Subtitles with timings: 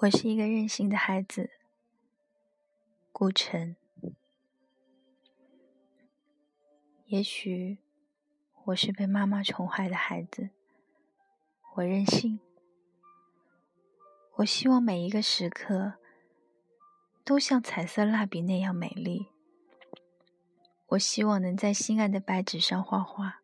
[0.00, 1.50] 我是一个任性的孩子，
[3.10, 3.74] 顾城。
[7.06, 7.78] 也许
[8.66, 10.50] 我是被妈妈宠坏的孩子，
[11.74, 12.38] 我任性。
[14.36, 15.94] 我希望每一个时刻
[17.24, 19.26] 都像彩色蜡笔那样美丽。
[20.90, 23.42] 我希望能在心爱的白纸上画画，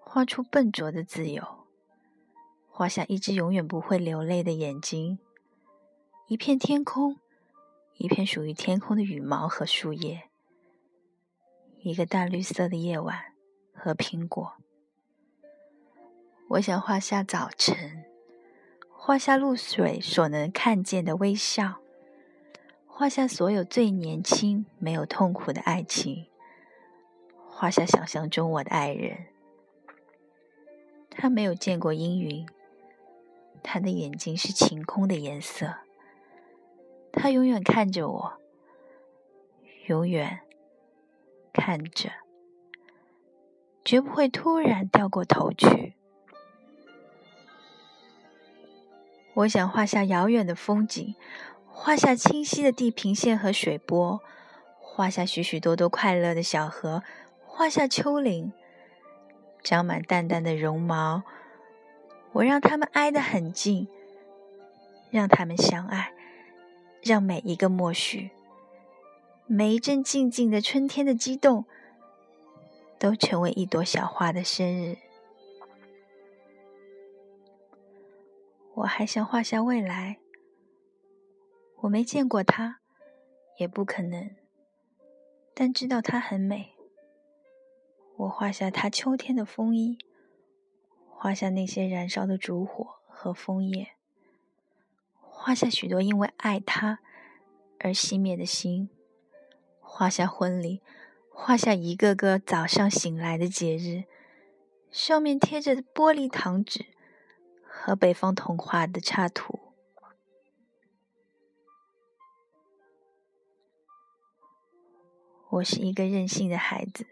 [0.00, 1.64] 画出笨拙的自由，
[2.68, 5.18] 画下一只永远不会流泪的眼睛。
[6.30, 7.16] 一片天空，
[7.96, 10.30] 一片属于天空的羽毛和树叶，
[11.80, 13.32] 一个淡绿色的夜晚
[13.74, 14.52] 和苹果。
[16.50, 18.04] 我想画下早晨，
[18.92, 21.80] 画下露水所能看见的微笑，
[22.86, 26.28] 画下所有最年轻、没有痛苦的爱情，
[27.48, 29.26] 画下想象中我的爱人。
[31.10, 32.48] 他没有见过阴云，
[33.64, 35.74] 他的眼睛是晴空的颜色。
[37.12, 38.32] 他永远看着我，
[39.86, 40.40] 永远
[41.52, 42.10] 看着，
[43.84, 45.94] 绝不会突然掉过头去。
[49.34, 51.14] 我想画下遥远的风景，
[51.66, 54.20] 画下清晰的地平线和水波，
[54.78, 57.02] 画下许许多多快乐的小河，
[57.46, 58.52] 画下丘陵，
[59.62, 61.22] 长满淡淡的绒毛。
[62.32, 63.88] 我让他们挨得很近，
[65.10, 66.12] 让他们相爱。
[67.02, 68.30] 让每一个默许，
[69.46, 71.64] 每一阵静静的春天的激动，
[72.98, 74.98] 都成为一朵小花的生日。
[78.74, 80.18] 我还想画下未来，
[81.80, 82.80] 我没见过它，
[83.58, 84.36] 也不可能，
[85.54, 86.74] 但知道它很美。
[88.16, 89.96] 我画下它秋天的风衣，
[91.08, 93.92] 画下那些燃烧的烛火和枫叶。
[95.42, 96.98] 画下许多因为爱他
[97.78, 98.90] 而熄灭的心，
[99.80, 100.82] 画下婚礼，
[101.30, 104.04] 画下一个个早上醒来的节日，
[104.90, 106.84] 上面贴着玻璃糖纸
[107.64, 109.58] 和北方童话的插图。
[115.52, 117.06] 我是一个任性的孩子，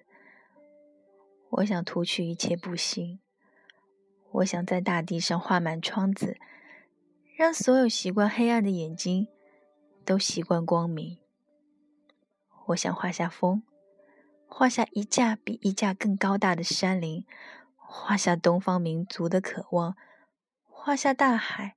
[1.48, 3.20] 我想涂去一切不幸，
[4.32, 6.36] 我想在大地上画满窗子。
[7.38, 9.28] 让所有习惯黑暗的眼睛
[10.04, 11.20] 都习惯光明。
[12.66, 13.62] 我想画下风，
[14.48, 17.24] 画下一架比一架更高大的山林，
[17.76, 19.96] 画下东方民族的渴望，
[20.64, 21.76] 画下大海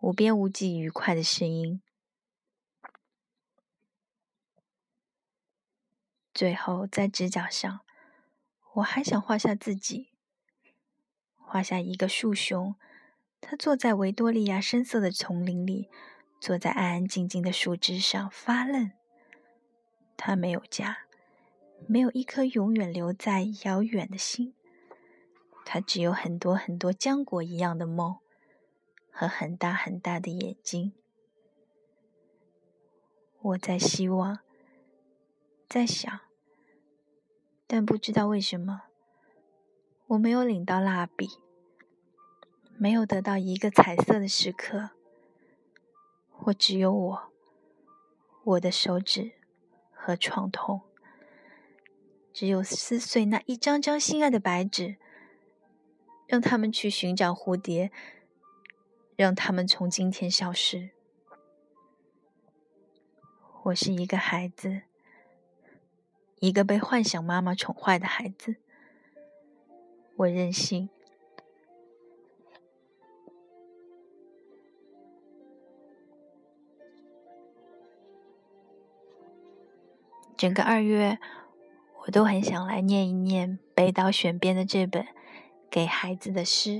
[0.00, 1.80] 无边无际愉快的声音。
[6.34, 7.82] 最后，在直角上，
[8.72, 10.10] 我还想画下自己，
[11.36, 12.74] 画下一个树熊。
[13.40, 15.88] 他坐在维多利亚深色的丛林里，
[16.40, 18.90] 坐在安安静静的树枝上发愣。
[20.16, 21.06] 他没有家，
[21.86, 24.54] 没有一颗永远留在遥远的心。
[25.64, 28.16] 他只有很多很多浆果一样的梦
[29.10, 30.92] 和很大很大的眼睛。
[33.40, 34.40] 我在希望，
[35.68, 36.20] 在想，
[37.66, 38.82] 但不知道为什么，
[40.08, 41.28] 我没有领到蜡笔。
[42.80, 44.90] 没有得到一个彩色的时刻，
[46.44, 47.32] 我只有我，
[48.44, 49.32] 我的手指
[49.90, 50.82] 和创痛，
[52.32, 54.94] 只有撕碎那一张张心爱的白纸，
[56.28, 57.90] 让他们去寻找蝴蝶，
[59.16, 60.90] 让他们从今天消失。
[63.64, 64.82] 我是一个孩子，
[66.38, 68.54] 一个被幻想妈妈宠坏的孩子，
[70.18, 70.88] 我任性。
[80.38, 81.18] 整个二月，
[82.04, 85.02] 我都很想来念一念北岛选编的这本
[85.68, 86.70] 《给孩子的诗》。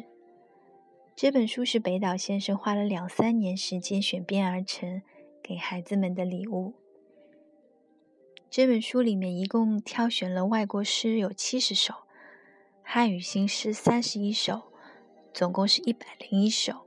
[1.16, 5.02] 这本书是北岛先生花了两三年时间选编而成，
[5.42, 6.74] 给孩子们的礼物。
[8.48, 11.92] 这本书里面一共挑选了外国诗有七十首，
[12.84, 14.70] 汉语新诗三十一首，
[15.34, 16.86] 总共是一百零一首。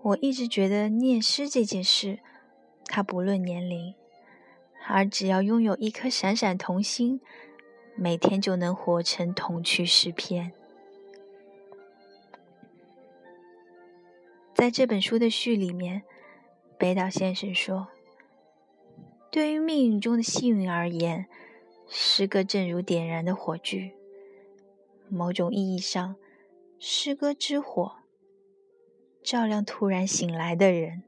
[0.00, 2.20] 我一直觉得念诗这件事。
[2.94, 3.92] 他不论年龄，
[4.86, 7.20] 而只要拥有一颗闪闪童心，
[7.96, 10.52] 每天就能活成童趣诗篇。
[14.54, 16.04] 在这本书的序里面，
[16.78, 17.88] 北岛先生说
[19.28, 21.26] ：“对于命运中的幸运而言，
[21.88, 23.92] 诗歌正如点燃的火炬。
[25.08, 26.14] 某种意义上，
[26.78, 27.96] 诗歌之火
[29.20, 31.02] 照亮突然醒来的人。